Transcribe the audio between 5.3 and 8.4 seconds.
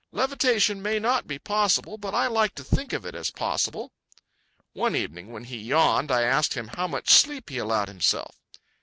when he yawned, I asked him how much sleep he allowed himself.